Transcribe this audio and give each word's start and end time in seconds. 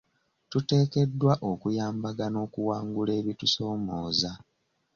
Tuteekeddwa 0.49 1.33
okuyambagana 1.51 2.37
okuwangula 2.45 3.11
ebitusomooza. 3.19 4.31